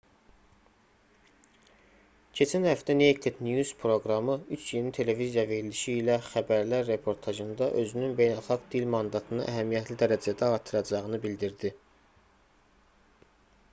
[2.37, 8.89] keçən həftə naked news proqramı üç yeni televiziya verilişi ilə xəbərlər reportajında özünün beynəlxalq dil
[8.95, 11.73] mandatını əhəmiyyətli dərəcədə artıracağını bildirdi